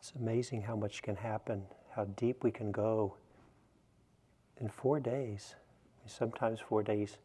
[0.00, 1.62] It's amazing how much can happen,
[1.94, 3.16] how deep we can go
[4.58, 5.56] in four days.
[6.06, 7.18] Sometimes four days,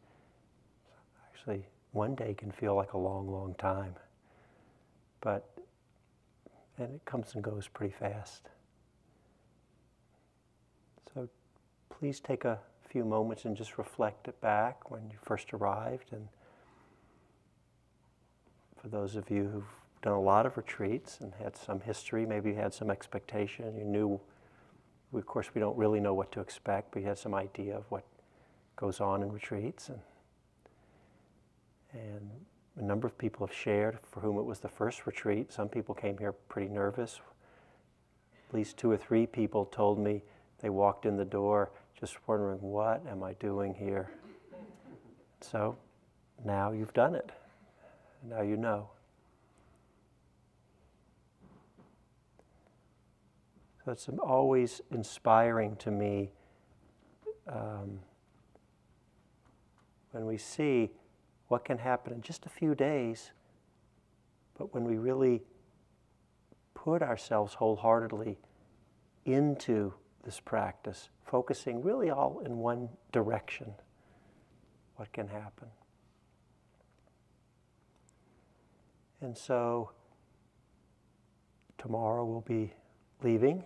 [1.30, 3.96] actually, one day can feel like a long, long time.
[5.22, 5.50] But,
[6.78, 8.50] and it comes and goes pretty fast.
[11.14, 11.30] So
[11.90, 16.12] please take a few moments and just reflect it back when you first arrived.
[16.12, 16.28] And
[18.82, 19.64] for those of you who've
[20.06, 23.84] done a lot of retreats and had some history, maybe you had some expectation, you
[23.84, 24.20] knew
[25.14, 27.86] of course, we don't really know what to expect, but you had some idea of
[27.90, 28.04] what
[28.76, 29.90] goes on in retreats.
[29.90, 30.00] And,
[31.94, 32.32] and
[32.78, 35.54] a number of people have shared for whom it was the first retreat.
[35.54, 37.20] Some people came here pretty nervous.
[38.50, 40.22] At least two or three people told me
[40.60, 44.12] they walked in the door just wondering, what am I doing here?
[45.40, 45.78] So
[46.44, 47.32] now you've done it.
[48.28, 48.90] Now you know.
[53.88, 56.32] It's always inspiring to me
[57.48, 58.00] um,
[60.12, 60.90] when we see
[61.50, 63.32] what can happen in just a few days,
[64.58, 65.44] but when we really
[66.74, 68.40] put ourselves wholeheartedly
[69.26, 73.72] into this practice, focusing really all in one direction,
[74.96, 75.68] what can happen.
[79.22, 79.92] And so
[81.78, 82.74] tomorrow we'll be
[83.22, 83.64] leaving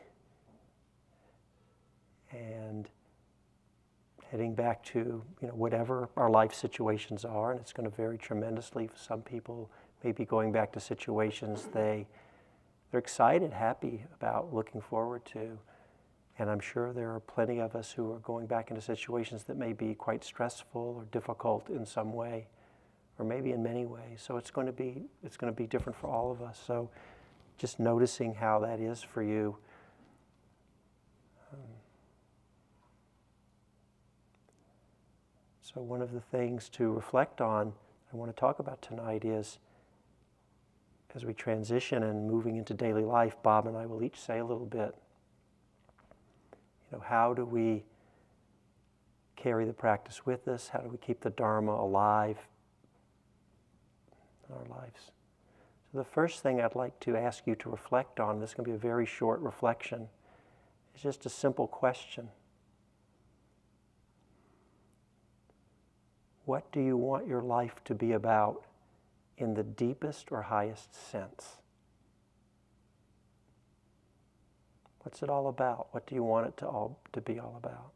[2.32, 2.90] and
[4.32, 8.18] heading back to you know whatever our life situations are, and it's going to vary
[8.18, 8.88] tremendously.
[8.88, 9.70] For some people,
[10.04, 12.08] maybe going back to situations they
[12.92, 15.60] they're excited, happy about, looking forward to.
[16.40, 19.58] And I'm sure there are plenty of us who are going back into situations that
[19.58, 22.48] may be quite stressful or difficult in some way,
[23.20, 24.24] or maybe in many ways.
[24.26, 26.60] So it's going to be it's going to be different for all of us.
[26.66, 26.90] So
[27.58, 29.58] just noticing how that is for you.
[35.72, 37.74] So, one of the things to reflect on,
[38.12, 39.60] I want to talk about tonight is
[41.14, 44.46] as we transition and moving into daily life, Bob and I will each say a
[44.46, 44.96] little bit.
[46.92, 47.84] You know, how do we
[49.36, 50.70] carry the practice with us?
[50.70, 52.38] How do we keep the Dharma alive
[54.48, 55.12] in our lives?
[55.92, 58.66] So, the first thing I'd like to ask you to reflect on, this is going
[58.66, 60.08] to be a very short reflection,
[60.96, 62.30] is just a simple question.
[66.50, 68.64] What do you want your life to be about
[69.38, 71.58] in the deepest or highest sense?
[75.04, 75.90] What's it all about?
[75.92, 77.92] What do you want it to all to be all about?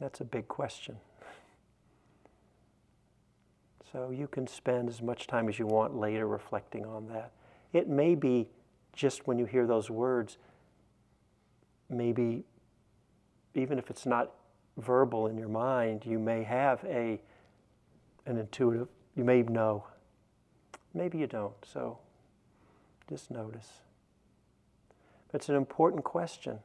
[0.00, 0.96] That's a big question.
[3.92, 7.32] So you can spend as much time as you want later reflecting on that.
[7.74, 8.48] It may be
[8.98, 10.38] just when you hear those words,
[11.88, 12.42] maybe
[13.54, 14.32] even if it's not
[14.76, 17.20] verbal in your mind, you may have a
[18.26, 19.84] an intuitive, you may know.
[20.92, 21.98] Maybe you don't, so
[23.08, 23.68] just notice.
[25.32, 26.58] It's an important question.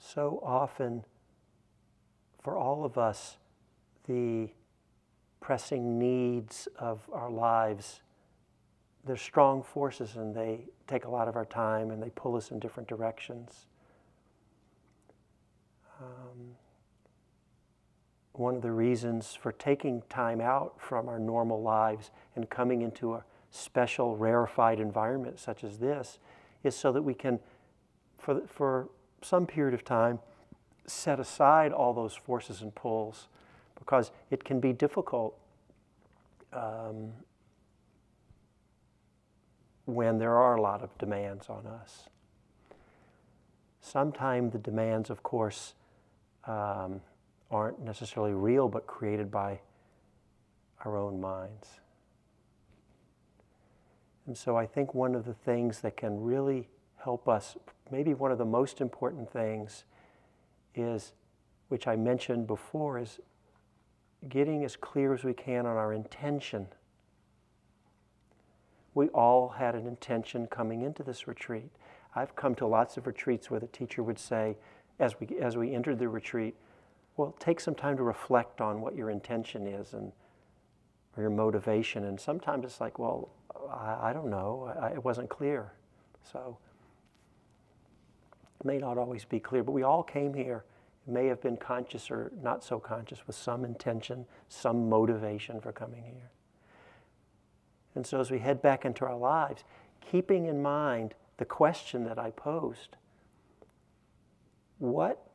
[0.00, 1.04] So often,
[2.42, 3.36] for all of us,
[4.06, 4.48] the
[5.40, 8.02] pressing needs of our lives,
[9.04, 12.50] they're strong forces and they take a lot of our time and they pull us
[12.50, 13.66] in different directions.
[16.00, 16.56] Um,
[18.32, 23.14] one of the reasons for taking time out from our normal lives and coming into
[23.14, 26.18] a special, rarefied environment such as this
[26.62, 27.40] is so that we can,
[28.18, 28.88] for, for
[29.22, 30.20] some period of time,
[30.86, 33.28] set aside all those forces and pulls
[33.80, 35.36] because it can be difficult
[36.52, 37.10] um,
[39.86, 42.08] when there are a lot of demands on us.
[43.80, 45.74] Sometimes the demands, of course,
[46.44, 47.00] um,
[47.50, 49.58] aren't necessarily real but created by
[50.84, 51.80] our own minds.
[54.26, 56.68] And so I think one of the things that can really
[56.98, 57.56] help us,
[57.90, 59.84] maybe one of the most important things,
[60.74, 61.12] is,
[61.68, 63.18] which I mentioned before, is
[64.28, 66.68] getting as clear as we can on our intention.
[68.94, 71.70] We all had an intention coming into this retreat.
[72.14, 74.56] I've come to lots of retreats where the teacher would say,
[74.98, 76.54] as we, as we entered the retreat,
[77.16, 80.12] well, take some time to reflect on what your intention is and
[81.16, 82.04] or your motivation.
[82.04, 83.30] And sometimes it's like, well,
[83.70, 85.72] I, I don't know, I, it wasn't clear.
[86.32, 86.58] So
[88.60, 90.64] It may not always be clear, but we all came here,
[91.06, 96.02] may have been conscious or not so conscious, with some intention, some motivation for coming
[96.04, 96.30] here.
[97.94, 99.64] And so as we head back into our lives,
[100.00, 102.96] keeping in mind the question that I posed
[104.78, 105.30] what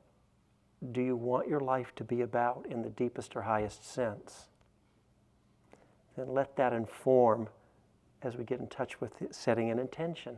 [0.92, 4.50] do you want your life to be about in the deepest or highest sense?
[6.18, 7.50] Then let that inform
[8.24, 10.38] as we get in touch with setting an intention.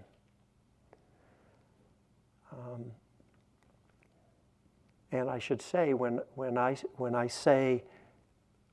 [2.52, 2.92] Um,
[5.12, 7.84] and I should say, when, when, I, when I say,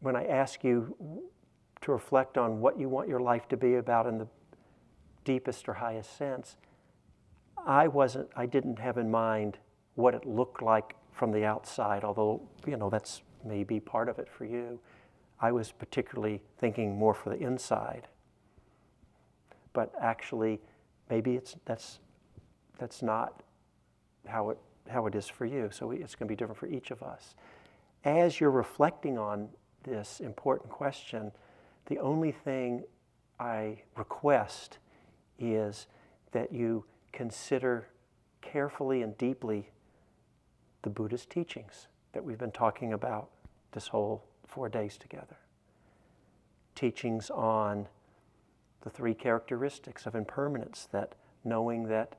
[0.00, 0.96] when I ask you
[1.82, 4.26] to reflect on what you want your life to be about in the
[5.25, 6.56] deepest or highest sense,
[7.66, 9.58] I wasn't, I didn't have in mind
[9.94, 14.28] what it looked like from the outside, although, you know, that's maybe part of it
[14.28, 14.81] for you.
[15.40, 18.08] I was particularly thinking more for the inside.
[19.72, 20.60] But actually,
[21.10, 22.00] maybe it's, that's,
[22.78, 23.42] that's not
[24.26, 24.58] how it,
[24.88, 25.70] how it is for you.
[25.72, 27.34] So it's going to be different for each of us.
[28.04, 29.48] As you're reflecting on
[29.82, 31.32] this important question,
[31.86, 32.84] the only thing
[33.38, 34.78] I request
[35.38, 35.86] is
[36.32, 37.88] that you consider
[38.42, 39.70] carefully and deeply
[40.82, 43.31] the Buddhist teachings that we've been talking about
[43.72, 45.36] this whole four days together.
[46.75, 47.86] Teachings on
[48.82, 51.14] the three characteristics of impermanence, that
[51.44, 52.16] knowing that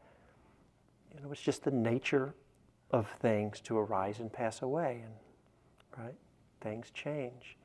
[1.13, 2.33] you know, it's just the nature
[2.91, 5.13] of things to arise and pass away, and
[6.05, 6.15] right,
[6.61, 7.57] things change.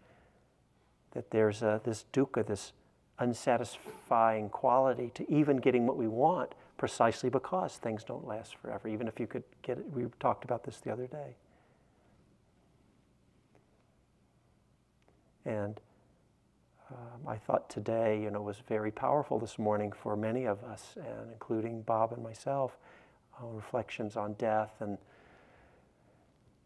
[1.13, 2.73] That there's a, this dukkha, this
[3.19, 9.07] unsatisfying quality to even getting what we want precisely because things don't last forever, even
[9.07, 9.85] if you could get it.
[9.93, 11.37] We talked about this the other day.
[15.45, 15.81] And
[16.91, 20.95] um, I thought today, you know, was very powerful this morning for many of us,
[20.97, 22.79] and including Bob and myself,
[23.41, 24.73] uh, reflections on death.
[24.81, 24.99] And,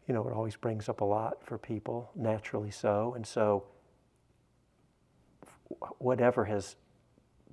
[0.07, 3.13] you know, it always brings up a lot for people, naturally so.
[3.15, 3.65] And so,
[5.97, 6.75] whatever has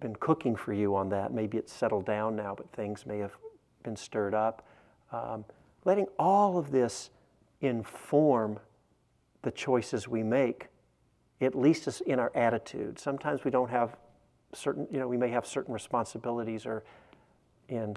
[0.02, 1.32] been cooking for you on that.
[1.32, 3.32] Maybe it's settled down now, but things may have
[3.82, 4.66] been stirred up.
[5.12, 5.44] Um,
[5.84, 7.10] letting all of this
[7.60, 8.58] inform
[9.42, 10.66] the choices we make,
[11.40, 12.98] at least in our attitude.
[12.98, 13.96] Sometimes we don't have
[14.52, 16.84] certain, you know, we may have certain responsibilities or
[17.68, 17.96] in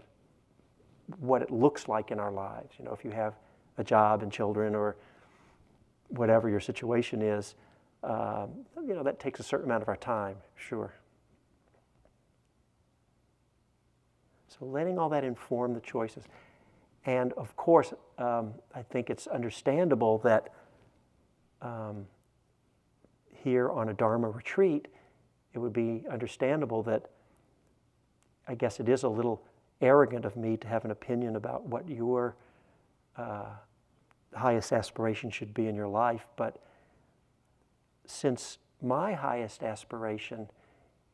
[1.19, 2.75] what it looks like in our lives.
[2.79, 3.33] You know, if you have
[3.77, 4.95] a job and children or
[6.09, 7.55] whatever your situation is,
[8.03, 8.49] um,
[8.85, 10.93] you know, that takes a certain amount of our time, sure.
[14.47, 16.23] So letting all that inform the choices.
[17.05, 20.49] And of course, um, I think it's understandable that
[21.61, 22.05] um,
[23.31, 24.87] here on a Dharma retreat,
[25.53, 27.09] it would be understandable that
[28.47, 29.43] I guess it is a little
[29.81, 32.35] arrogant of me to have an opinion about what your
[33.17, 33.45] uh,
[34.33, 36.25] highest aspiration should be in your life.
[36.35, 36.61] But
[38.05, 40.49] since my highest aspiration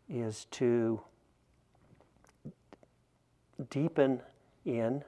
[0.09, 1.01] is to
[3.69, 4.21] deepen
[4.65, 5.03] in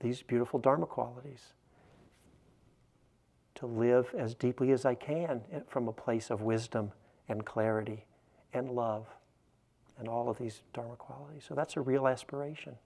[0.00, 1.54] these beautiful Dharma qualities.
[3.56, 6.92] To live as deeply as I can from a place of wisdom
[7.28, 8.04] and clarity
[8.52, 9.06] and love
[9.98, 11.44] and all of these Dharma qualities.
[11.46, 12.76] So that's a real aspiration.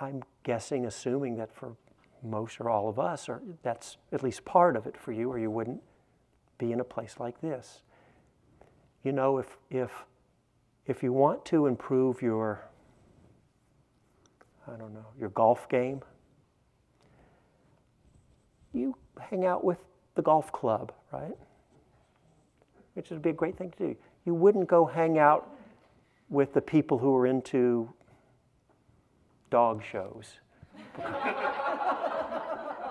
[0.00, 1.76] I'm guessing, assuming that for
[2.22, 5.38] most or all of us, or that's at least part of it for you, or
[5.38, 5.82] you wouldn't
[6.58, 7.82] be in a place like this.
[9.02, 10.04] You know, if, if,
[10.86, 12.70] if you want to improve your
[14.72, 16.02] I don't know, your golf game,
[18.72, 19.78] you hang out with
[20.14, 21.36] the golf club, right?
[22.94, 23.96] Which would be a great thing to do.
[24.24, 25.50] You wouldn't go hang out
[26.28, 27.92] with the people who are into
[29.50, 30.38] dog shows,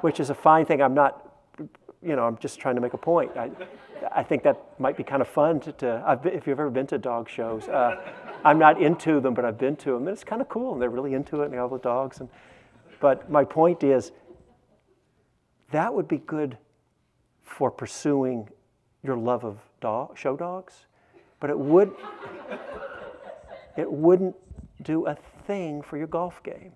[0.01, 0.81] which is a fine thing.
[0.81, 1.33] I'm not,
[2.01, 3.31] you know, I'm just trying to make a point.
[3.37, 3.49] I,
[4.13, 6.97] I think that might be kind of fun to, to if you've ever been to
[6.97, 7.67] dog shows.
[7.67, 8.01] Uh,
[8.45, 10.07] I'm not into them, but I've been to them.
[10.07, 12.19] And it's kind of cool, and they're really into it, and they all the dogs.
[12.19, 12.29] And,
[12.99, 14.11] but my point is,
[15.71, 16.57] that would be good
[17.43, 18.49] for pursuing
[19.03, 20.85] your love of dog, show dogs,
[21.39, 21.91] but it would
[23.77, 24.35] it wouldn't
[24.83, 25.15] do a
[25.49, 26.73] thing for your golf game.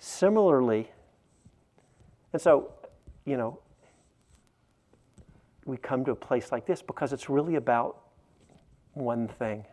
[0.00, 0.90] Similarly,
[2.32, 2.72] and so,
[3.24, 3.60] you know,
[5.64, 8.00] we come to a place like this because it's really about
[8.94, 9.64] one thing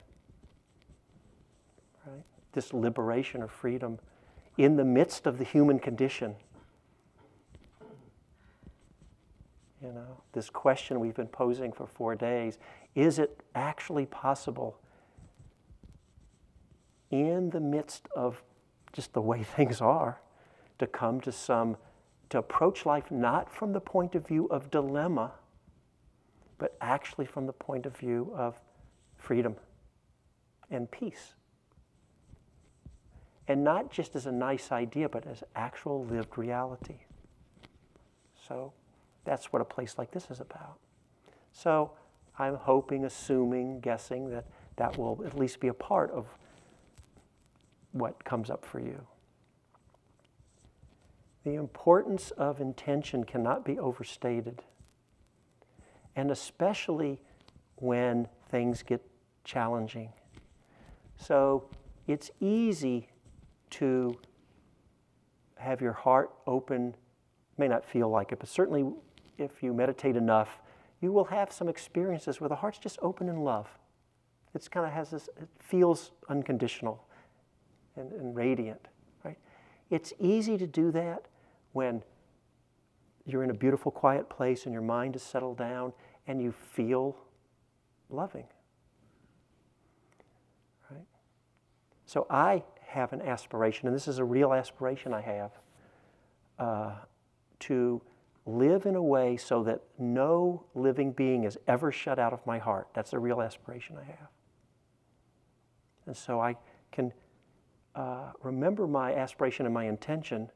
[2.05, 3.97] right this liberation or freedom
[4.59, 6.35] in the midst of the human condition.
[9.81, 12.59] You know, this question we've been posing for four days
[12.93, 14.77] is it actually possible
[17.11, 18.41] in the midst of
[18.93, 20.19] just the way things are,
[20.79, 21.77] to come to some,
[22.29, 25.31] to approach life not from the point of view of dilemma,
[26.57, 28.59] but actually from the point of view of
[29.17, 29.55] freedom
[30.69, 31.33] and peace.
[33.47, 36.99] And not just as a nice idea, but as actual lived reality.
[38.47, 38.71] So
[39.25, 40.77] that's what a place like this is about.
[41.51, 41.91] So
[42.39, 44.45] I'm hoping, assuming, guessing that
[44.77, 46.27] that will at least be a part of
[47.91, 49.05] what comes up for you.
[51.43, 54.61] The importance of intention cannot be overstated,
[56.15, 57.19] and especially
[57.77, 59.01] when things get
[59.43, 60.09] challenging.
[61.17, 61.69] So
[62.07, 63.07] it's easy
[63.71, 64.15] to
[65.57, 66.95] have your heart open,
[67.57, 68.91] may not feel like it, but certainly
[69.37, 70.59] if you meditate enough,
[71.01, 73.67] you will have some experiences where the heart's just open in love.
[74.53, 77.03] It's kind of has this, it feels unconditional
[77.95, 78.87] and, and radiant,
[79.23, 79.37] right?
[79.89, 81.25] It's easy to do that
[81.73, 82.03] when
[83.25, 85.93] you're in a beautiful, quiet place and your mind is settled down
[86.27, 87.17] and you feel
[88.09, 88.45] loving.
[90.89, 91.05] Right?
[92.05, 95.51] So I have an aspiration, and this is a real aspiration I have,
[96.59, 96.91] uh,
[97.59, 98.01] to
[98.45, 102.57] live in a way so that no living being is ever shut out of my
[102.57, 102.87] heart.
[102.93, 104.29] That's a real aspiration I have.
[106.05, 106.55] And so I
[106.91, 107.13] can
[107.95, 110.49] uh, remember my aspiration and my intention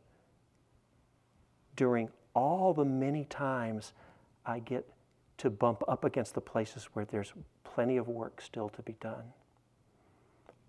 [1.75, 3.93] during all the many times
[4.45, 4.87] I get
[5.37, 9.33] to bump up against the places where there's plenty of work still to be done.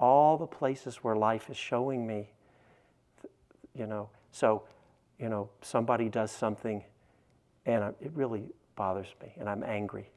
[0.01, 2.31] All the places where life is showing me,
[3.75, 4.65] you know, so,
[5.19, 6.83] you know, somebody does something
[7.65, 8.45] and it really
[8.75, 10.11] bothers me and I'm angry,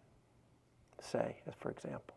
[0.99, 2.15] say, for example.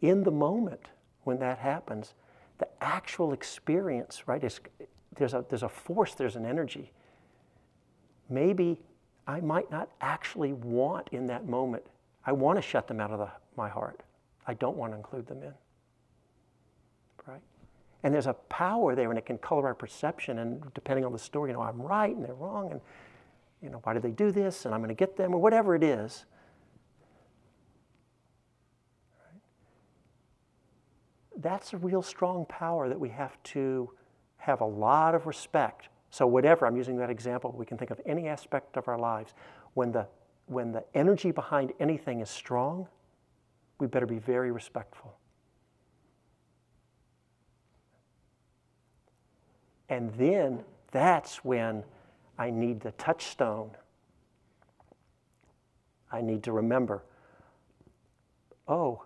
[0.00, 0.88] In the moment
[1.22, 2.14] when that happens,
[2.58, 4.60] the actual experience, right, is,
[5.16, 6.92] there's, a, there's a force, there's an energy.
[8.28, 8.80] Maybe
[9.26, 11.84] I might not actually want in that moment,
[12.26, 14.02] I want to shut them out of the, my heart.
[14.46, 15.52] I don't want to include them in.
[17.26, 17.40] Right?
[18.02, 20.38] And there's a power there, and it can color our perception.
[20.38, 22.80] And depending on the story, you know, I'm right and they're wrong, and
[23.62, 24.66] you know, why did they do this?
[24.66, 26.26] And I'm going to get them, or whatever it is.
[31.38, 33.90] That's a real strong power that we have to
[34.38, 35.88] have a lot of respect.
[36.10, 39.34] So, whatever, I'm using that example, we can think of any aspect of our lives.
[39.74, 40.06] When the,
[40.46, 42.86] when the energy behind anything is strong,
[43.78, 45.16] we better be very respectful.
[49.88, 51.82] And then that's when
[52.38, 53.70] I need the touchstone.
[56.12, 57.02] I need to remember
[58.68, 59.02] oh,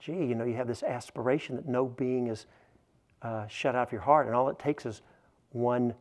[0.00, 2.46] gee, you know, you have this aspiration that no being is
[3.22, 5.02] uh, shut out of your heart, and all it takes is
[5.52, 5.94] one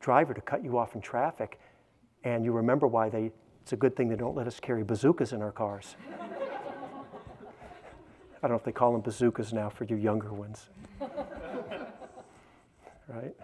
[0.00, 1.58] driver to cut you off in traffic,
[2.24, 3.32] and you remember why they.
[3.62, 5.96] It's a good thing they don't let us carry bazookas in our cars.
[8.42, 10.70] I don't know if they call them bazookas now for you younger ones.
[13.08, 13.34] right?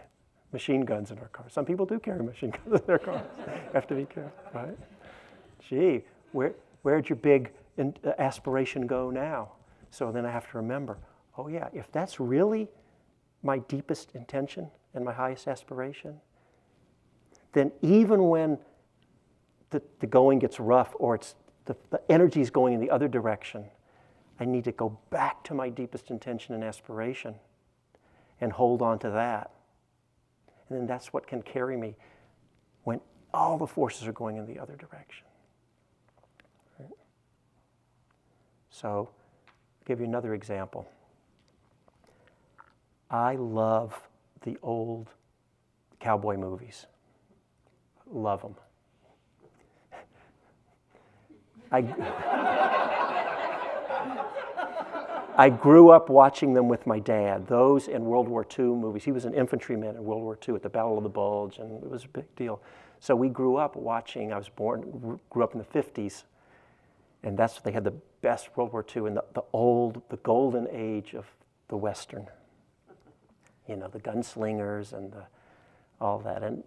[0.53, 1.53] Machine guns in our cars.
[1.53, 3.27] Some people do carry machine guns in their cars.
[3.73, 4.79] have to be careful, right?
[5.69, 9.51] Gee, where, where'd your big in, uh, aspiration go now?
[9.95, 10.99] So then I have to remember
[11.37, 12.69] oh, yeah, if that's really
[13.43, 16.21] my deepest intention and my highest aspiration,
[17.53, 18.57] then even when
[19.71, 21.35] the, the going gets rough or it's
[21.65, 23.65] the, the energy is going in the other direction,
[24.39, 27.35] I need to go back to my deepest intention and aspiration
[28.41, 29.51] and hold on to that.
[30.69, 31.97] And then that's what can carry me
[32.85, 33.01] when
[33.33, 35.27] all the forces are going in the other direction.
[36.79, 36.91] Right?
[38.71, 39.11] So,
[39.85, 40.89] give you another example.
[43.11, 44.01] I love
[44.43, 45.09] the old
[46.01, 46.87] cowboy movies.
[48.11, 48.55] Love them.
[51.73, 51.81] I,
[55.37, 59.05] I grew up watching them with my dad, those in World War II movies.
[59.05, 61.83] He was an infantryman in World War II at the Battle of the Bulge, and
[61.83, 62.61] it was a big deal.
[63.01, 66.23] So we grew up watching, I was born, grew up in the 50s,
[67.25, 67.95] and that's what they had the
[68.25, 71.27] best World War II and the, the old, the golden age of
[71.69, 72.27] the Western.
[73.69, 75.25] You know, the gunslingers and the,
[76.01, 76.43] all that.
[76.43, 76.65] And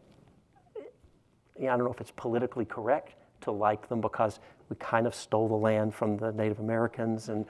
[1.59, 5.15] yeah, I don't know if it's politically correct to like them because we kind of
[5.15, 7.29] stole the land from the Native Americans.
[7.29, 7.43] And,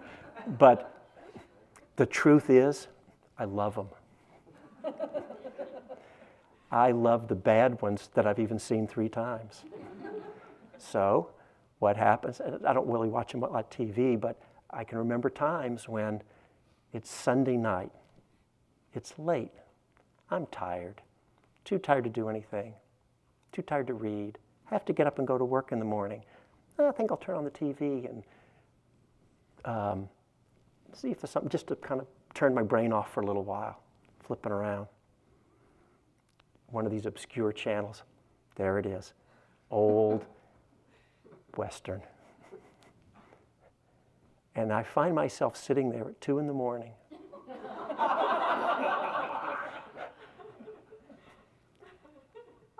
[0.58, 1.08] but
[1.96, 2.88] the truth is,
[3.38, 3.88] I love them.
[6.70, 9.64] I love the bad ones that I've even seen three times.
[10.76, 11.30] So
[11.78, 12.40] what happens.
[12.40, 14.40] I don't really watch them on TV, but
[14.70, 16.22] I can remember times when
[16.92, 17.92] It's Sunday night.
[18.94, 19.52] It's late.
[20.30, 21.02] I'm tired.
[21.64, 22.72] Too tired to do anything.
[23.52, 24.38] Too tired to read.
[24.70, 26.22] I Have to get up and go to work in the morning.
[26.78, 28.22] I think I'll turn on the TV and
[29.64, 30.08] um,
[30.92, 33.44] see if there's something just to kind of turn my brain off for a little
[33.44, 33.80] while,
[34.20, 34.86] flipping around.
[36.68, 38.02] One of these obscure channels.
[38.56, 39.12] There it is.
[39.70, 40.24] Old
[41.56, 42.02] Western.
[44.54, 46.92] And I find myself sitting there at two in the morning.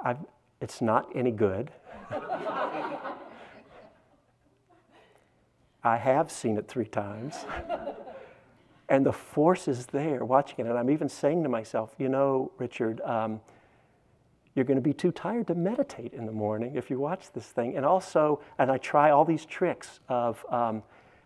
[0.03, 0.19] I've,
[0.61, 1.71] it's not any good.
[5.83, 7.45] I have seen it three times.
[8.89, 10.69] and the force is there watching it.
[10.69, 13.41] And I'm even saying to myself, you know, Richard, um,
[14.57, 17.47] you're going to be too tired to meditate in the morning if you watch this
[17.47, 17.77] thing.
[17.77, 20.83] And also, and I try all these tricks of, um,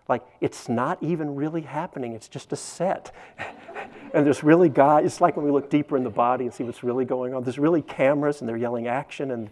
[0.08, 3.14] like, it's not even really happening, it's just a set.
[4.12, 6.64] and there's really guys, it's like when we look deeper in the body and see
[6.64, 7.44] what's really going on.
[7.44, 9.49] There's really cameras and they're yelling action and,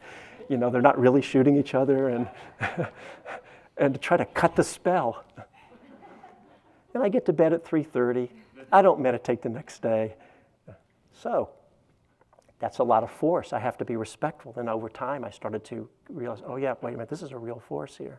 [0.49, 2.09] you know, they're not really shooting each other.
[2.09, 2.29] And
[3.79, 5.25] and to try to cut the spell.
[6.95, 8.29] And I get to bed at 3:30.
[8.73, 10.17] I don't meditate the next day.
[11.13, 11.51] So,
[12.59, 13.53] that's a lot of force.
[13.53, 14.55] I have to be respectful.
[14.57, 17.39] And over time, I started to realize, oh yeah, wait a minute, this is a
[17.39, 18.19] real force here.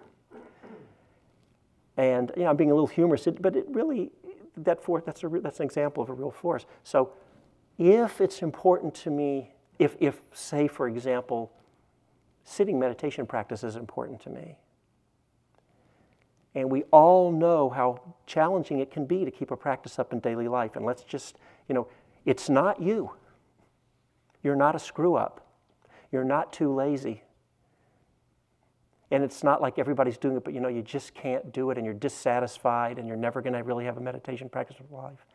[1.98, 4.12] And you know, I'm being a little humorous, but it really
[4.58, 6.66] that force that's a that's an example of a real force.
[6.84, 7.12] So,
[7.78, 11.52] if it's important to me, if if say for example,
[12.46, 14.58] sitting meditation practice is important to me,
[16.56, 20.20] and we all know how challenging it can be to keep a practice up in
[20.20, 20.76] daily life.
[20.76, 21.88] And let's just, you know,
[22.26, 23.12] it's not you.
[24.44, 25.46] You're not a screw up.
[26.12, 27.24] You're not too lazy.
[29.12, 31.78] And it's not like everybody's doing it, but you know, you just can't do it
[31.78, 35.26] and you're dissatisfied and you're never going to really have a meditation practice of life.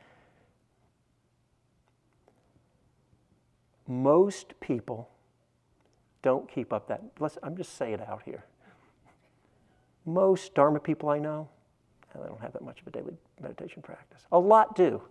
[3.86, 5.10] Most people
[6.22, 7.02] don't keep up that.
[7.18, 8.44] Let's, I'm just saying it out here.
[10.06, 11.48] Most Dharma people I know,
[12.14, 14.22] eh, they don't have that much of a daily meditation practice.
[14.32, 15.02] A lot do,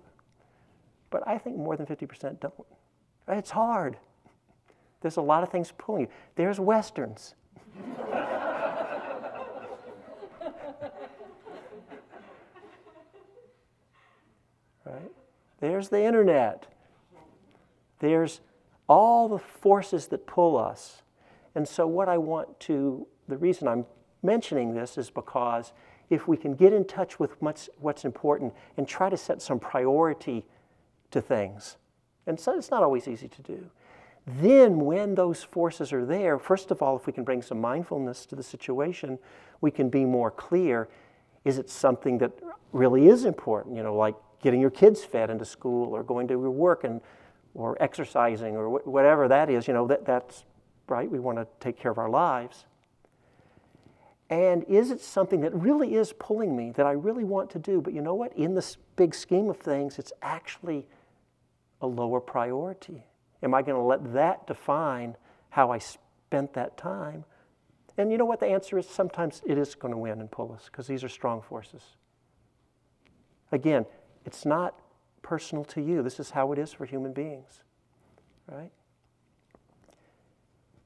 [1.09, 2.53] but I think more than 50% don't.
[3.27, 3.97] It's hard.
[5.01, 6.07] There's a lot of things pulling you.
[6.35, 7.35] There's Westerns.
[14.85, 15.11] right?
[15.59, 16.67] There's the internet.
[17.99, 18.41] There's
[18.87, 21.01] all the forces that pull us.
[21.55, 23.85] And so, what I want to, the reason I'm
[24.21, 25.73] mentioning this is because
[26.09, 29.59] if we can get in touch with what's, what's important and try to set some
[29.59, 30.45] priority
[31.11, 31.77] to things,
[32.27, 33.69] and so it's not always easy to do,
[34.25, 38.25] then when those forces are there, first of all, if we can bring some mindfulness
[38.27, 39.19] to the situation,
[39.59, 40.87] we can be more clear.
[41.43, 42.31] Is it something that
[42.71, 43.75] really is important?
[43.75, 47.01] You know, like getting your kids fed into school or going to your work and
[47.53, 49.67] or exercising or wh- whatever that is.
[49.67, 50.45] You know, that, that's
[50.87, 51.09] right.
[51.09, 52.65] We want to take care of our lives.
[54.29, 57.81] And is it something that really is pulling me, that I really want to do?
[57.81, 58.35] But you know what?
[58.35, 60.87] In this big scheme of things, it's actually
[61.83, 63.05] a lower priority.
[63.43, 65.15] Am I going to let that define
[65.49, 67.25] how I spent that time?
[67.97, 68.87] And you know what the answer is?
[68.87, 71.83] Sometimes it is going to win and pull us because these are strong forces.
[73.51, 73.85] Again,
[74.25, 74.79] it's not
[75.21, 76.01] personal to you.
[76.01, 77.61] This is how it is for human beings,
[78.47, 78.71] right?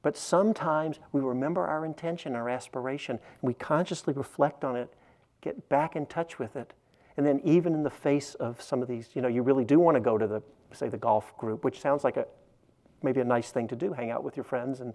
[0.02, 4.92] But sometimes we remember our intention, our aspiration, and we consciously reflect on it,
[5.40, 6.74] get back in touch with it.
[7.16, 9.80] And then, even in the face of some of these, you know, you really do
[9.80, 10.40] want to go to the,
[10.72, 12.26] say, the golf group, which sounds like a
[13.02, 14.92] maybe a nice thing to do, hang out with your friends, and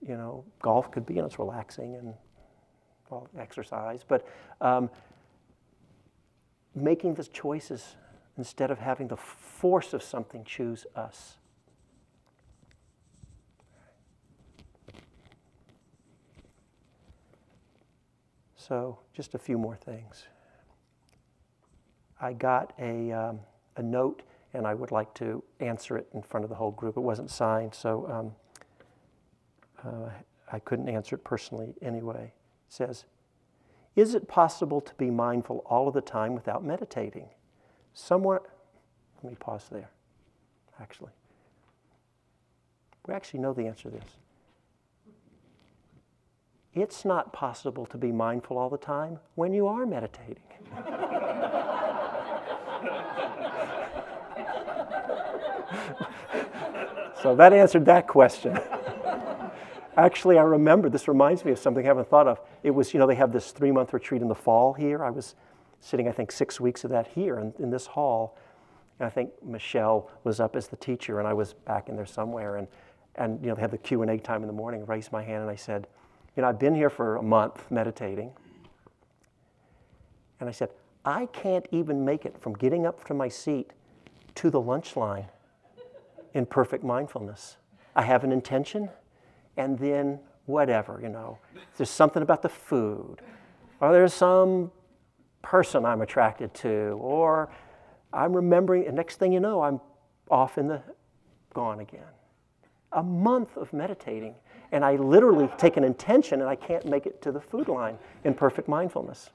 [0.00, 2.14] you know, golf could be, know, it's relaxing and
[3.10, 4.04] well, exercise.
[4.06, 4.26] But
[4.60, 4.90] um,
[6.74, 7.96] making the choices
[8.36, 11.36] instead of having the force of something choose us.
[18.56, 20.24] So, just a few more things.
[22.18, 23.40] I got a, um,
[23.76, 24.22] a note,
[24.54, 26.96] and I would like to answer it in front of the whole group.
[26.96, 28.32] It wasn't signed, so
[29.84, 30.10] um, uh,
[30.50, 32.32] I couldn't answer it personally anyway.
[32.68, 33.04] It says,
[33.96, 37.28] Is it possible to be mindful all of the time without meditating?
[37.92, 38.40] Someone,
[39.22, 39.90] let me pause there,
[40.80, 41.12] actually.
[43.06, 44.16] We actually know the answer to this
[46.74, 50.42] it's not possible to be mindful all the time when you are meditating.
[57.22, 58.58] so that answered that question.
[59.96, 62.40] Actually, I remember, this reminds me of something I haven't thought of.
[62.62, 65.04] It was, you know, they have this three month retreat in the fall here.
[65.04, 65.36] I was
[65.80, 68.36] sitting, I think, six weeks of that here in, in this hall.
[68.98, 72.06] And I think Michelle was up as the teacher, and I was back in there
[72.06, 72.56] somewhere.
[72.56, 72.66] And,
[73.16, 74.82] and you know, they had the Q&A time in the morning.
[74.82, 75.86] I raised my hand, and I said,
[76.36, 78.32] you know, I've been here for a month meditating.
[80.40, 80.70] And I said,
[81.04, 83.70] I can't even make it from getting up from my seat
[84.36, 85.26] to the lunch line
[86.34, 87.56] in perfect mindfulness.
[87.96, 88.90] I have an intention,
[89.56, 91.38] and then whatever, you know.
[91.76, 93.16] There's something about the food,
[93.80, 94.70] or there's some
[95.42, 97.50] person I'm attracted to, or
[98.12, 99.80] I'm remembering, and next thing you know, I'm
[100.30, 100.82] off in the
[101.52, 102.02] gone again.
[102.92, 104.34] A month of meditating,
[104.72, 107.98] and I literally take an intention and I can't make it to the food line
[108.24, 109.30] in perfect mindfulness.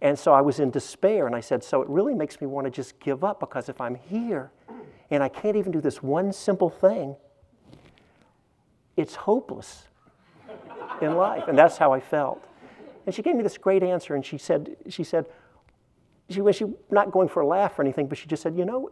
[0.00, 2.66] And so I was in despair, and I said, So it really makes me want
[2.66, 4.50] to just give up because if I'm here
[5.10, 7.16] and I can't even do this one simple thing,
[8.96, 9.88] it's hopeless
[11.00, 11.44] in life.
[11.48, 12.44] And that's how I felt.
[13.06, 15.26] And she gave me this great answer, and she said, she said,
[16.28, 18.64] she was she, not going for a laugh or anything, but she just said, you
[18.64, 18.90] know,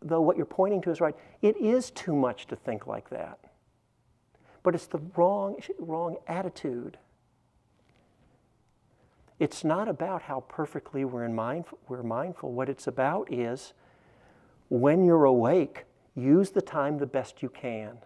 [0.00, 3.38] though what you're pointing to is right, it is too much to think like that.
[4.62, 6.98] But it's the wrong, wrong attitude.
[9.38, 11.34] It's not about how perfectly we're, in
[11.88, 12.52] we're mindful.
[12.52, 13.72] What it's about is
[14.68, 15.84] when you're awake,
[16.16, 17.98] use the time the best you can.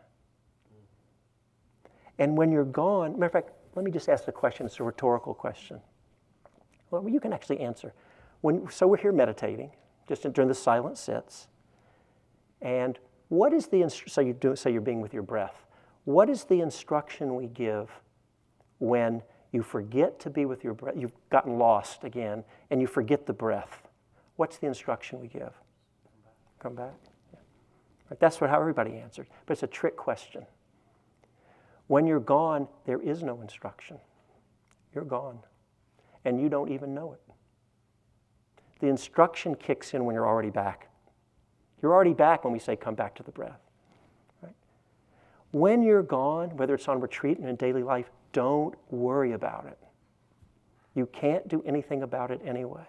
[2.18, 4.66] And when you're gone, matter of fact, let me just ask the question.
[4.66, 5.80] It's a rhetorical question.
[6.90, 7.94] Well, you can actually answer.
[8.42, 9.72] When, so we're here meditating,
[10.06, 11.48] just during the silent sits.
[12.60, 15.64] And what is the so you do say you're being with your breath?
[16.04, 17.90] What is the instruction we give
[18.78, 20.94] when you forget to be with your breath?
[20.96, 23.88] You've gotten lost again, and you forget the breath.
[24.36, 25.52] What's the instruction we give?
[26.58, 26.94] Come back.
[27.32, 27.40] Yeah.
[28.10, 29.26] Right, that's what how everybody answered.
[29.46, 30.46] But it's a trick question.
[31.86, 33.98] When you're gone, there is no instruction.
[34.94, 35.38] You're gone.
[36.24, 37.20] And you don't even know it.
[38.80, 40.88] The instruction kicks in when you're already back.
[41.82, 43.60] You're already back when we say, come back to the breath.
[45.50, 49.78] When you're gone, whether it's on retreat and in daily life, don't worry about it.
[50.94, 52.86] You can't do anything about it anyway.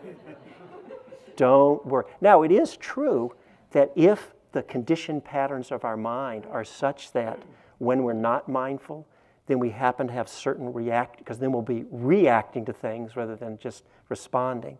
[1.36, 2.04] don't worry.
[2.20, 3.34] Now, it is true
[3.72, 7.42] that if the conditioned patterns of our mind are such that
[7.78, 9.06] when we're not mindful,
[9.46, 13.36] then we happen to have certain react because then we'll be reacting to things rather
[13.36, 14.78] than just responding.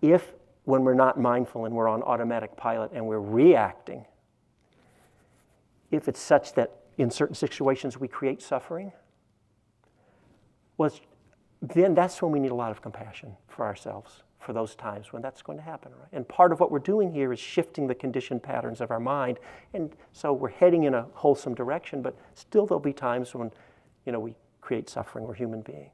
[0.00, 0.32] If
[0.64, 4.06] when we're not mindful and we're on automatic pilot and we're reacting,
[5.90, 8.92] if it's such that in certain situations we create suffering,
[10.76, 10.90] well,
[11.60, 15.22] then that's when we need a lot of compassion for ourselves for those times when
[15.22, 15.92] that's going to happen.
[15.92, 16.08] Right?
[16.12, 19.38] And part of what we're doing here is shifting the conditioned patterns of our mind.
[19.72, 23.52] And so we're heading in a wholesome direction, but still there'll be times when,
[24.04, 25.26] you know, we create suffering.
[25.26, 25.90] We're human beings.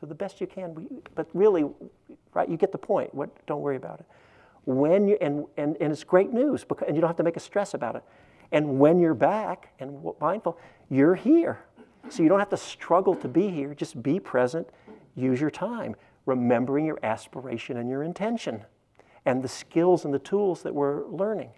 [0.00, 1.64] So the best you can, we, but really,
[2.34, 3.14] right, you get the point.
[3.14, 4.06] What, don't worry about it.
[4.64, 7.36] When you, and, and, and it's great news, because, and you don't have to make
[7.36, 8.02] a stress about it.
[8.52, 11.60] And when you're back and mindful, you're here.
[12.08, 13.74] So you don't have to struggle to be here.
[13.74, 14.68] Just be present,
[15.14, 18.64] use your time remembering your aspiration and your intention
[19.24, 21.50] and the skills and the tools that we're learning.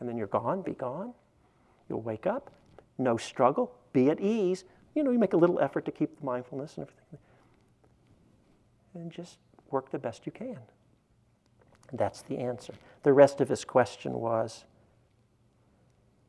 [0.00, 1.14] And then you're gone, be gone.
[1.88, 2.50] You'll wake up,
[2.98, 4.64] no struggle, be at ease.
[4.94, 7.18] You know, you make a little effort to keep the mindfulness and everything.
[8.94, 9.38] And just
[9.70, 10.58] work the best you can.
[11.92, 12.74] That's the answer.
[13.02, 14.64] The rest of his question was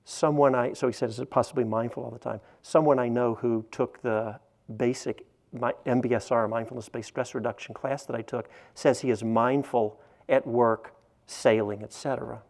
[0.06, 2.39] someone I, so he it possibly mindful all the time?
[2.62, 4.39] Someone I know who took the
[4.78, 10.46] basic MBSR, mindfulness based stress reduction class that I took, says he is mindful at
[10.46, 12.41] work, sailing, etc.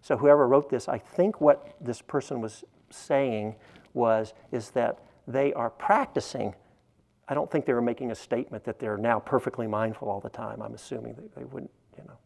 [0.00, 3.56] So whoever wrote this, I think what this person was saying
[3.94, 6.54] was is that they are practicing.
[7.28, 10.30] I don't think they were making a statement that they're now perfectly mindful all the
[10.30, 10.62] time.
[10.62, 12.18] I'm assuming they, they wouldn't, you know.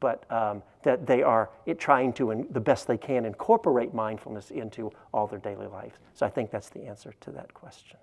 [0.00, 4.90] But um, that they are trying to, in, the best they can, incorporate mindfulness into
[5.12, 5.98] all their daily lives.
[6.14, 7.98] So I think that's the answer to that question.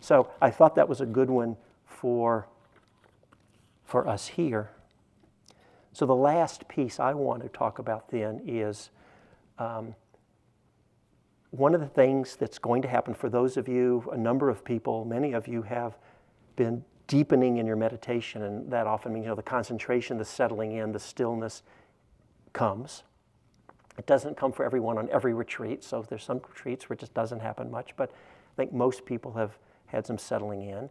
[0.00, 2.48] So I thought that was a good one for,
[3.84, 4.70] for us here.
[5.92, 8.90] So the last piece I want to talk about then is
[9.58, 9.94] um,
[11.50, 14.64] one of the things that's going to happen for those of you, a number of
[14.64, 15.96] people, many of you have
[16.56, 20.70] been deepening in your meditation, and that often means you know the concentration, the settling
[20.70, 21.64] in, the stillness
[22.52, 23.02] comes.
[23.98, 27.12] It doesn't come for everyone on every retreat, so there's some retreats where it just
[27.12, 30.88] doesn't happen much, but I think most people have had some settling in.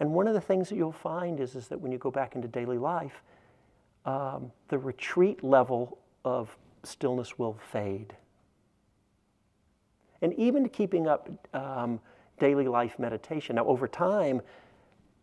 [0.00, 2.34] And one of the things that you'll find is, is that when you go back
[2.34, 3.22] into daily life,
[4.06, 8.14] um, the retreat level of stillness will fade.
[10.22, 12.00] And even keeping up um,
[12.38, 13.56] daily life meditation.
[13.56, 14.40] Now, over time,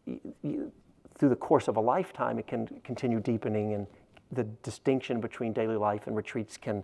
[0.05, 0.71] you,
[1.17, 3.87] through the course of a lifetime, it can continue deepening, and
[4.31, 6.83] the distinction between daily life and retreats can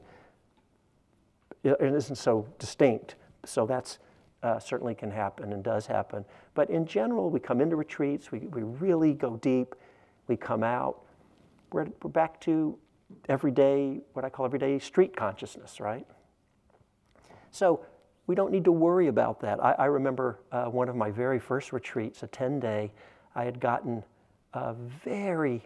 [1.64, 3.16] it isn't so distinct.
[3.46, 4.00] So that's
[4.44, 6.26] uh, certainly can happen and does happen.
[6.56, 9.76] But in general, we come into retreats, we, we really go deep,
[10.28, 11.02] we come out,
[11.72, 12.78] we're, we're back to
[13.30, 16.08] everyday, what I call everyday street consciousness, right?
[17.52, 17.86] So
[18.26, 19.64] we don't need to worry about that.
[19.64, 22.92] I, I remember uh, one of my very first retreats, a 10 day,
[23.36, 24.04] I had gotten
[24.54, 25.64] uh, very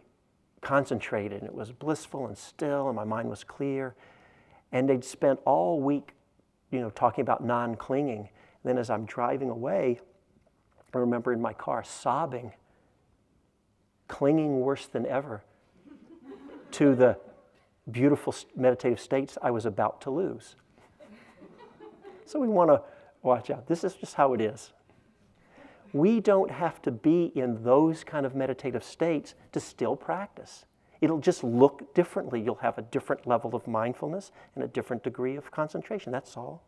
[0.61, 3.95] concentrated and it was blissful and still and my mind was clear.
[4.71, 6.13] And they'd spent all week,
[6.71, 8.29] you know, talking about non clinging.
[8.63, 9.99] Then as I'm driving away,
[10.93, 12.53] I remember in my car sobbing,
[14.07, 15.43] clinging worse than ever
[16.71, 17.17] to the
[17.91, 20.55] beautiful meditative states I was about to lose.
[22.25, 22.81] So we want to
[23.21, 23.67] watch out.
[23.67, 24.71] This is just how it is.
[25.95, 30.65] We don't have to be in those kind of meditative states to still practice.
[30.99, 32.41] It'll just look differently.
[32.41, 36.11] You'll have a different level of mindfulness and a different degree of concentration.
[36.11, 36.65] That's all.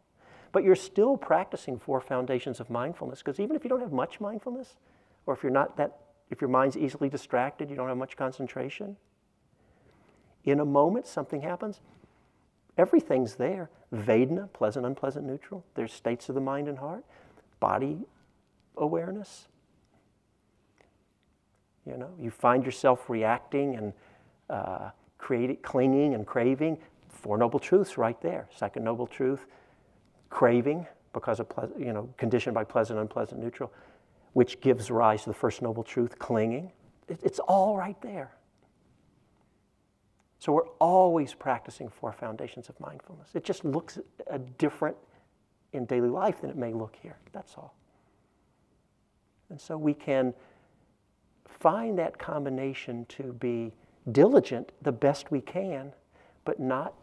[0.53, 4.21] But you're still practicing four foundations of mindfulness because even if you don't have much
[4.21, 4.77] mindfulness,
[5.25, 5.97] or if you're not that,
[6.29, 8.95] if your mind's easily distracted, you don't have much concentration,
[10.45, 11.81] in a moment something happens,
[12.77, 13.69] everything's there.
[13.93, 15.65] Vedana, pleasant, unpleasant, neutral.
[15.75, 17.03] There's states of the mind and heart.
[17.59, 18.05] Body
[18.77, 19.47] awareness.
[21.85, 23.93] You know, you find yourself reacting and
[24.49, 26.77] uh, creating, clinging and craving.
[27.09, 28.47] Four noble truths right there.
[28.53, 29.45] Second noble truth,
[30.29, 31.47] craving because of
[31.79, 33.71] you know conditioned by pleasant, unpleasant, neutral,
[34.33, 36.71] which gives rise to the first noble truth, clinging.
[37.07, 38.31] It, it's all right there.
[40.39, 43.29] So we're always practicing four foundations of mindfulness.
[43.33, 43.97] It just looks
[44.57, 44.95] different
[45.73, 47.17] in daily life than it may look here.
[47.33, 47.73] That's all.
[49.49, 50.33] And so we can
[51.47, 53.73] find that combination to be
[54.11, 55.93] diligent the best we can,
[56.45, 56.93] but not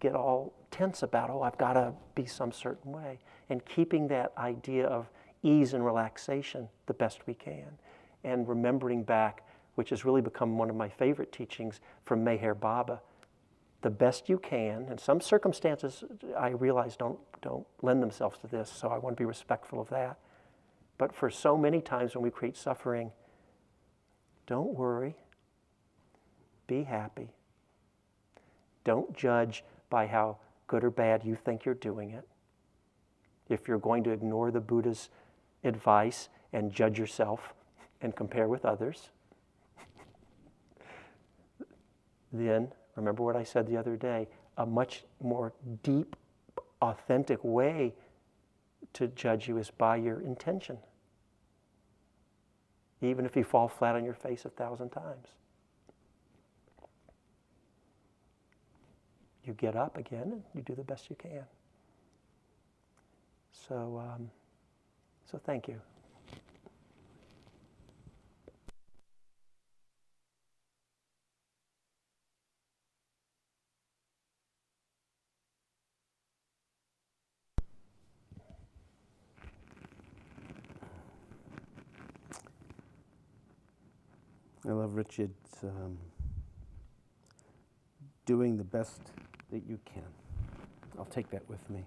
[0.00, 3.18] get all tense about, oh, I've got to be some certain way.
[3.50, 5.10] And keeping that idea of
[5.42, 7.78] ease and relaxation the best we can.
[8.24, 9.44] And remembering back,
[9.76, 13.00] which has really become one of my favorite teachings from Meher Baba,
[13.82, 14.86] the best you can.
[14.90, 16.04] And some circumstances
[16.36, 19.88] I realize don't, don't lend themselves to this, so I want to be respectful of
[19.90, 20.18] that.
[20.98, 23.12] But for so many times when we create suffering,
[24.46, 25.14] don't worry.
[26.66, 27.30] Be happy.
[28.82, 32.26] Don't judge by how good or bad you think you're doing it.
[33.48, 35.08] If you're going to ignore the Buddha's
[35.64, 37.54] advice and judge yourself
[38.02, 39.10] and compare with others,
[42.32, 45.52] then remember what I said the other day a much more
[45.84, 46.16] deep,
[46.82, 47.94] authentic way
[48.94, 50.78] to judge you is by your intention
[53.00, 55.28] even if you fall flat on your face a thousand times.
[59.44, 61.44] You get up again and you do the best you can.
[63.52, 64.30] So, um,
[65.30, 65.80] so thank you.
[85.18, 85.98] Richard um,
[88.24, 89.00] doing the best
[89.50, 90.04] that you can.
[90.96, 91.84] I'll take that with me.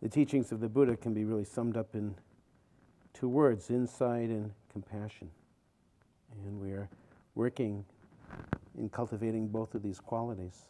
[0.00, 2.14] The teachings of the Buddha can be really summed up in
[3.12, 5.30] two words insight and compassion.
[6.44, 6.88] And we are
[7.34, 7.84] working
[8.78, 10.66] in cultivating both of these qualities.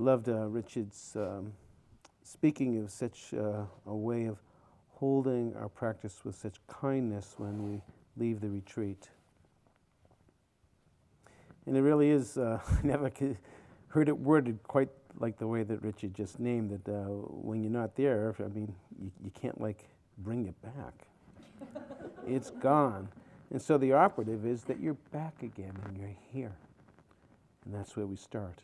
[0.00, 1.52] Loved uh, Richard's um,
[2.22, 4.38] speaking of such uh, a way of
[4.94, 7.82] holding our practice with such kindness when we
[8.16, 9.08] leave the retreat.
[11.66, 13.10] And it really is, uh, I never
[13.88, 16.90] heard it worded quite like the way that Richard just named it.
[16.90, 19.84] Uh, when you're not there, I mean, you, you can't like
[20.18, 21.82] bring it back.
[22.26, 23.08] it's gone.
[23.50, 26.56] And so the operative is that you're back again and you're here.
[27.64, 28.60] And that's where we start.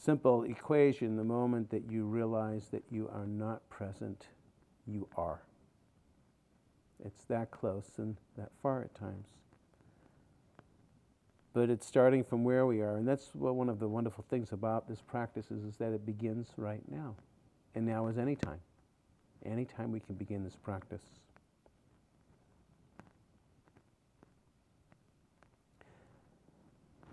[0.00, 4.26] Simple equation the moment that you realize that you are not present,
[4.86, 5.42] you are.
[7.04, 9.28] It's that close and that far at times.
[11.52, 12.96] But it's starting from where we are.
[12.96, 16.48] And that's one of the wonderful things about this practice is, is that it begins
[16.56, 17.16] right now.
[17.74, 18.60] And now is any time.
[19.44, 21.02] Any time we can begin this practice.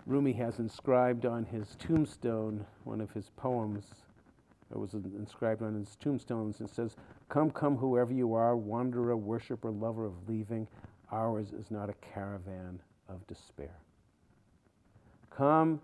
[0.08, 3.84] Rumi has inscribed on his tombstone one of his poems.
[4.72, 6.62] It was inscribed on his tombstones.
[6.62, 6.96] and says,
[7.28, 10.66] Come, come, whoever you are, wanderer, worshiper, lover of leaving,
[11.12, 13.76] ours is not a caravan of despair.
[15.30, 15.82] Come,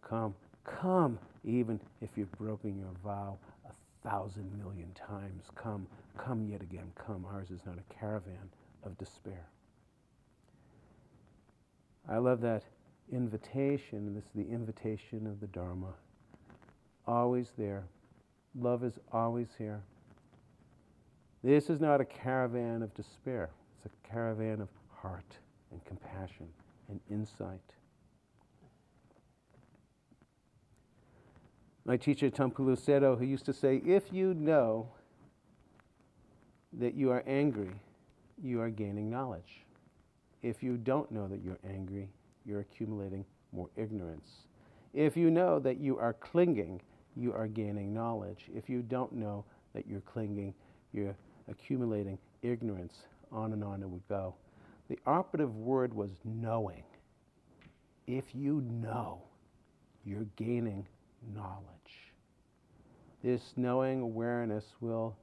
[0.00, 3.36] come, come, even if you've broken your vow
[3.68, 5.44] a thousand million times.
[5.54, 7.26] Come, come yet again, come.
[7.30, 8.48] Ours is not a caravan
[8.82, 9.46] of despair.
[12.08, 12.62] I love that
[13.12, 15.94] invitation, this is the invitation of the Dharma.
[17.06, 17.84] Always there.
[18.54, 19.82] Love is always here.
[21.42, 25.38] This is not a caravan of despair, it's a caravan of heart
[25.70, 26.48] and compassion
[26.88, 27.60] and insight.
[31.84, 34.88] My teacher, Taungpulu Sayadaw, who used to say, If you know
[36.74, 37.70] that you are angry,
[38.42, 39.64] you are gaining knowledge.
[40.42, 42.10] If you don't know that you're angry,
[42.48, 44.28] you're accumulating more ignorance.
[44.94, 46.80] If you know that you are clinging,
[47.14, 48.46] you are gaining knowledge.
[48.54, 50.54] If you don't know that you're clinging,
[50.92, 51.16] you're
[51.48, 52.94] accumulating ignorance.
[53.30, 54.34] On and on it would go.
[54.88, 56.82] The operative word was knowing.
[58.06, 59.22] If you know,
[60.04, 60.86] you're gaining
[61.34, 61.66] knowledge.
[63.22, 65.14] This knowing awareness will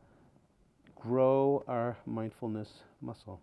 [0.96, 2.70] grow our mindfulness
[3.02, 3.42] muscle.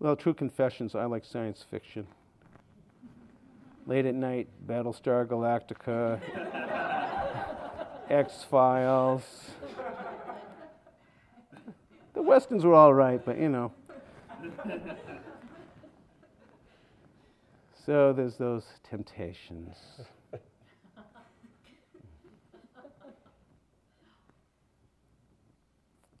[0.00, 2.06] Well, true confessions, I like science fiction.
[3.86, 6.18] Late at night, Battlestar Galactica,
[8.08, 9.50] X Files.
[12.14, 13.72] The westerns were all right, but you know.
[17.84, 19.76] So there's those temptations.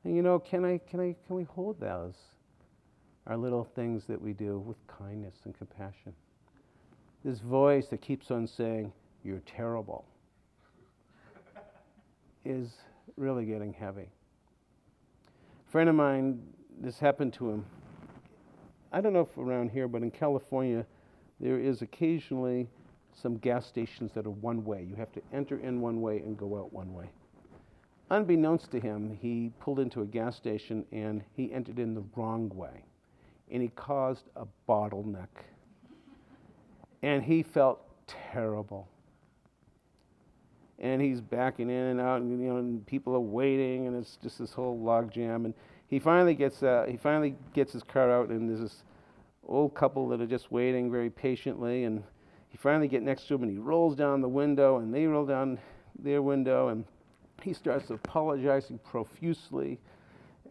[0.04, 2.16] and you know, can I can I can we hold those?
[3.30, 6.12] Our little things that we do with kindness and compassion.
[7.24, 10.04] This voice that keeps on saying, You're terrible,
[12.44, 12.70] is
[13.16, 14.08] really getting heavy.
[15.68, 16.42] A friend of mine,
[16.80, 17.64] this happened to him.
[18.92, 20.84] I don't know if around here, but in California,
[21.38, 22.68] there is occasionally
[23.22, 24.84] some gas stations that are one way.
[24.88, 27.08] You have to enter in one way and go out one way.
[28.10, 32.48] Unbeknownst to him, he pulled into a gas station and he entered in the wrong
[32.48, 32.82] way
[33.50, 35.28] and he caused a bottleneck.
[37.02, 38.88] And he felt terrible.
[40.78, 44.16] And he's backing in and out, and, you know, and people are waiting, and it's
[44.22, 45.44] just this whole logjam.
[45.44, 45.54] And
[45.88, 48.82] he finally gets uh, he finally gets his car out, and there's this
[49.46, 51.84] old couple that are just waiting very patiently.
[51.84, 52.02] And
[52.48, 55.26] he finally gets next to him, and he rolls down the window, and they roll
[55.26, 55.58] down
[55.98, 56.84] their window, and
[57.42, 59.78] he starts apologizing profusely,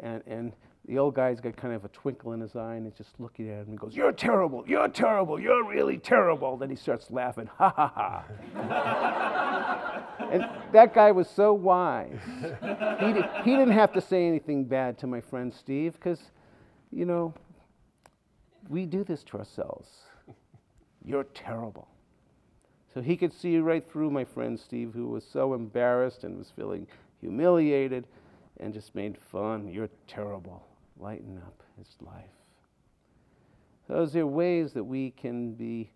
[0.02, 0.54] and and
[0.90, 3.48] the old guy's got kind of a twinkle in his eye and he's just looking
[3.48, 6.58] at him and goes, You're terrible, you're terrible, you're really terrible.
[6.58, 8.26] Then he starts laughing, ha ha ha.
[10.32, 12.18] and that guy was so wise.
[13.00, 16.20] He, did, he didn't have to say anything bad to my friend Steve because,
[16.92, 17.36] you know,
[18.68, 19.90] we do this to ourselves.
[21.06, 21.88] You're terrible.
[22.96, 26.52] So he could see right through my friend Steve, who was so embarrassed and was
[26.56, 26.88] feeling
[27.22, 28.08] humiliated
[28.60, 29.68] and just made fun.
[29.68, 30.64] You're terrible
[31.00, 32.26] lighten up his life.
[33.88, 35.90] Those are ways that we can be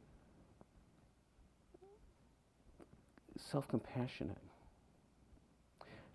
[3.37, 4.37] self compassionate.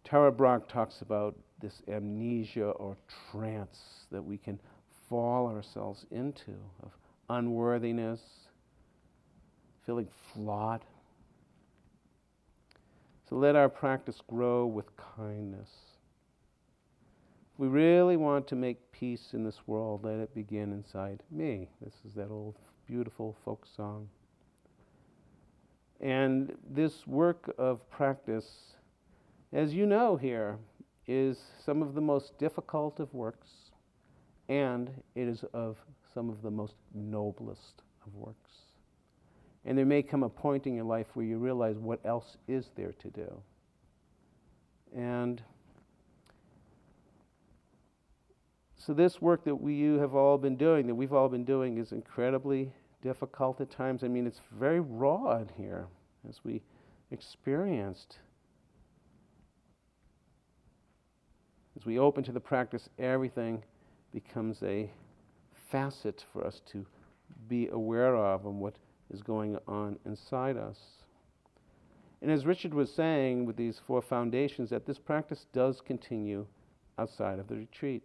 [0.03, 2.97] Tara Brach talks about this amnesia or
[3.31, 4.59] trance that we can
[5.09, 6.91] fall ourselves into of
[7.29, 8.21] unworthiness,
[9.85, 10.85] feeling flawed.
[13.29, 15.69] So let our practice grow with kindness
[17.59, 21.69] we really want to make peace in this world, let it begin inside me.
[21.83, 24.09] This is that old beautiful folk song.
[26.01, 28.77] And this work of practice,
[29.53, 30.57] as you know here,
[31.09, 31.37] is
[31.67, 33.49] some of the most difficult of works,
[34.49, 35.79] and it is of
[36.15, 38.53] some of the most noblest of works.
[39.65, 42.71] And there may come a point in your life where you realize what else is
[42.77, 43.43] there to do.
[44.97, 45.43] And
[48.81, 51.91] So, this work that we have all been doing, that we've all been doing, is
[51.91, 52.73] incredibly
[53.03, 54.05] difficult at times.
[54.05, 55.89] I mean, it's very raw in here
[56.29, 56.63] as we
[57.11, 58.19] experienced.
[61.77, 63.65] As we open to the practice, everything
[64.13, 64.91] becomes a
[65.71, 66.87] facet for us to
[67.49, 68.77] be aware of and what
[69.11, 70.79] is going on inside us.
[72.23, 76.47] And as Richard was saying with these four foundations, that this practice does continue
[76.99, 78.03] outside of the retreat.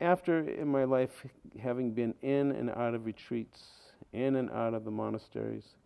[0.00, 1.26] After in my life
[1.62, 3.62] having been in and out of retreats,
[4.12, 5.76] in and out of the monasteries,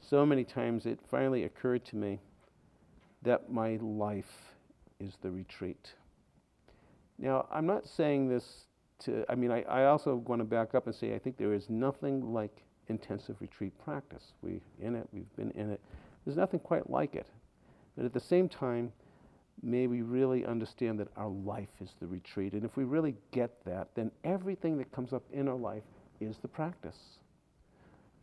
[0.00, 2.20] so many times it finally occurred to me
[3.22, 4.54] that my life
[5.00, 5.94] is the retreat.
[7.18, 8.66] Now, I'm not saying this
[9.00, 11.54] to, I mean, I, I also want to back up and say I think there
[11.54, 14.32] is nothing like intensive retreat practice.
[14.42, 15.80] We're in it, we've been in it.
[16.24, 17.26] There's nothing quite like it.
[17.96, 18.92] But at the same time,
[19.62, 22.52] may we really understand that our life is the retreat.
[22.52, 25.82] And if we really get that, then everything that comes up in our life
[26.20, 26.96] is the practice.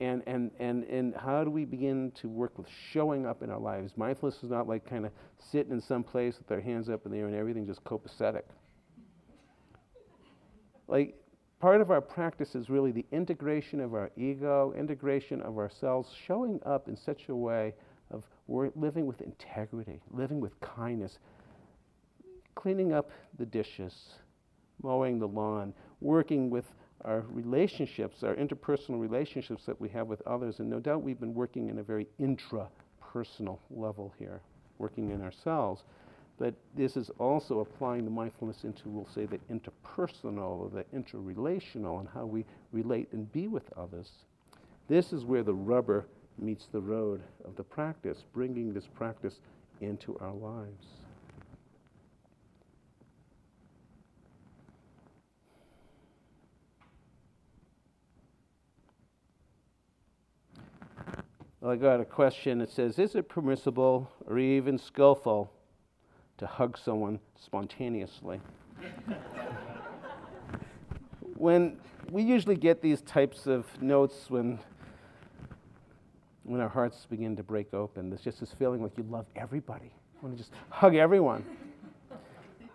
[0.02, 3.60] And, and, and, and how do we begin to work with showing up in our
[3.60, 3.92] lives?
[3.98, 5.12] Mindfulness is not like kind of
[5.52, 8.44] sitting in some place with our hands up in the air and everything just copacetic.
[10.88, 11.16] Like,
[11.60, 16.62] part of our practice is really the integration of our ego, integration of ourselves, showing
[16.66, 17.74] up in such a way
[18.12, 21.20] of living with integrity, living with kindness,
[22.56, 24.16] cleaning up the dishes,
[24.82, 26.66] mowing the lawn, working with
[27.06, 30.60] our relationships, our interpersonal relationships that we have with others.
[30.60, 34.42] And no doubt we've been working in a very intrapersonal level here,
[34.78, 35.84] working in ourselves.
[36.38, 42.00] But this is also applying the mindfulness into, we'll say, the interpersonal or the interrelational
[42.00, 44.10] and how we relate and be with others.
[44.88, 46.06] This is where the rubber
[46.42, 49.40] meets the road of the practice, bringing this practice
[49.82, 50.88] into our lives.
[61.62, 65.52] Well, I got a question that says Is it permissible or even skillful
[66.38, 68.40] to hug someone spontaneously?
[71.36, 71.78] when
[72.12, 74.60] we usually get these types of notes when
[76.50, 78.10] when our hearts begin to break open.
[78.10, 79.86] There's just this feeling like you love everybody.
[79.86, 81.46] You want to just hug everyone.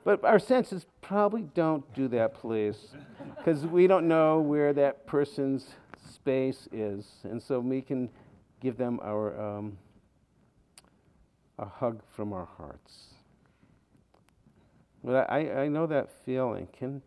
[0.04, 2.94] But our senses probably don't do that, please,
[3.36, 5.66] because we don't know where that person's
[6.08, 7.04] space is.
[7.24, 8.10] And so we can
[8.60, 9.76] give them our um,
[11.58, 13.14] a hug from our hearts.
[15.02, 16.68] But I, I know that feeling.
[16.78, 17.02] Can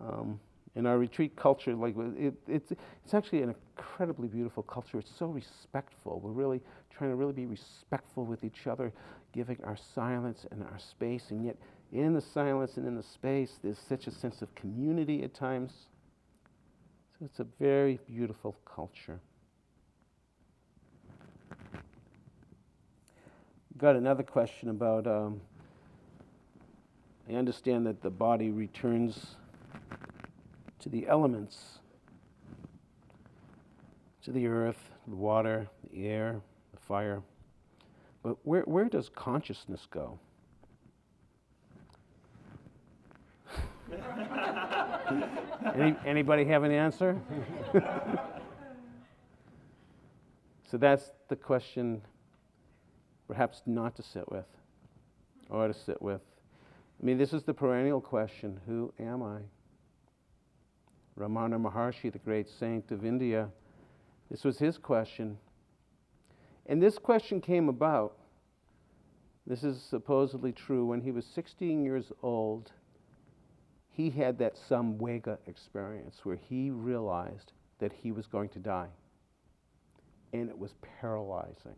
[0.00, 0.40] um,
[0.74, 4.98] in our retreat culture, like it, it's it's actually an incredibly beautiful culture.
[4.98, 6.20] It's so respectful.
[6.20, 6.60] We're really
[6.90, 8.92] trying to really be respectful with each other,
[9.32, 11.56] giving our silence and our space, and yet
[11.92, 15.72] in the silence and in the space, there's such a sense of community at times.
[17.18, 19.20] So it's a very beautiful culture.
[23.82, 25.08] got another question about.
[25.08, 25.40] Um,
[27.28, 29.34] I understand that the body returns
[30.82, 31.78] to the elements,
[34.22, 36.40] to the earth, the water, the air,
[36.72, 37.22] the fire.
[38.22, 40.18] But where, where does consciousness go?
[45.76, 47.20] Any, anybody have an answer?
[50.70, 52.02] so that's the question
[53.28, 54.46] perhaps not to sit with
[55.48, 56.22] or to sit with.
[57.00, 59.38] I mean, this is the perennial question who am I?
[61.18, 63.48] Ramana Maharshi, the great saint of India,
[64.30, 65.36] this was his question.
[66.66, 68.16] And this question came about,
[69.46, 72.72] this is supposedly true, when he was 16 years old.
[73.90, 78.88] He had that samvega experience where he realized that he was going to die.
[80.32, 81.76] And it was paralyzing.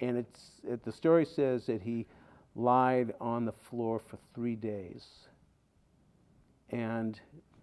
[0.00, 2.06] And it's, it, the story says that he
[2.54, 5.06] lied on the floor for three days.
[6.70, 7.20] And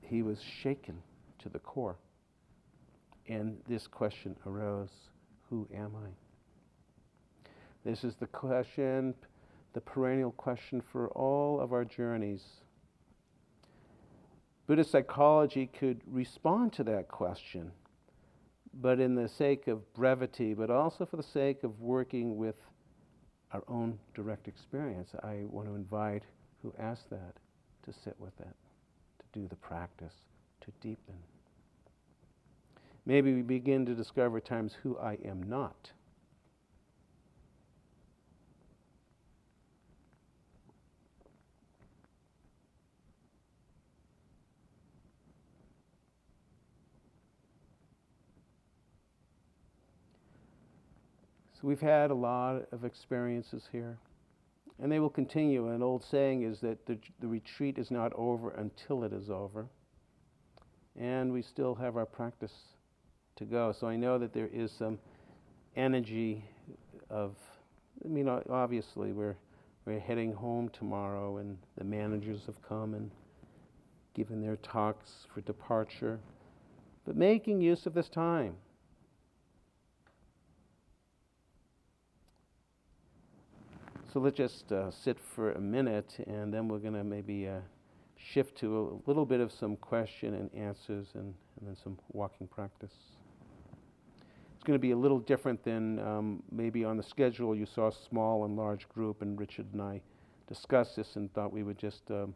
[0.10, 1.02] he was shaken
[1.40, 1.98] to the core.
[3.28, 4.92] And this question arose
[5.50, 6.10] Who am I?
[7.84, 9.14] This is the question,
[9.74, 12.44] the perennial question for all of our journeys.
[14.68, 17.72] Buddhist psychology could respond to that question
[18.82, 22.56] but in the sake of brevity, but also for the sake of working with
[23.52, 26.24] our own direct experience, I want to invite
[26.62, 27.36] who asked that
[27.86, 28.65] to sit with it, to
[29.36, 30.14] do the practice,
[30.62, 31.16] to deepen.
[33.06, 35.92] Maybe we begin to discover times who I am not.
[51.54, 53.98] So we've had a lot of experiences here,
[54.82, 55.70] and they will continue.
[55.70, 59.68] An old saying is that the, the retreat is not over until it is over,
[61.00, 62.54] and we still have our practice
[63.38, 63.72] to go.
[63.72, 65.00] So I know that there is some
[65.76, 66.46] energy
[67.10, 67.36] of,
[68.04, 69.38] I mean, obviously, we're,
[69.86, 73.12] we're heading home tomorrow, and the managers have come and
[74.14, 76.20] given their talks for departure,
[77.06, 78.56] but making use of this time.
[84.16, 87.60] So let's just uh, sit for a minute, and then we're going to maybe uh,
[88.16, 92.48] shift to a little bit of some question and answers and, and then some walking
[92.48, 92.94] practice.
[94.54, 97.90] It's going to be a little different than um, maybe on the schedule you saw
[97.90, 100.00] a small and large group, and Richard and I
[100.48, 102.34] discussed this and thought we would just um,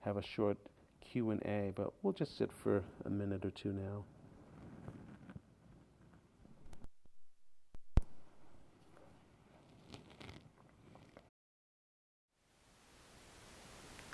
[0.00, 0.58] have a short
[1.00, 4.02] Q&A, but we'll just sit for a minute or two now.